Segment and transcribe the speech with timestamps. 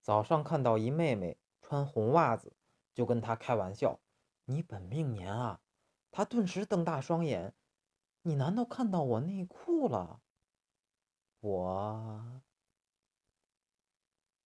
[0.00, 2.52] 早上看到一妹妹穿红袜子
[2.94, 4.00] 就跟她开玩笑
[4.44, 5.60] 你本命年啊
[6.10, 7.54] 她顿时瞪大双眼
[8.22, 10.20] 你难道看到我内裤了？
[11.40, 12.29] 我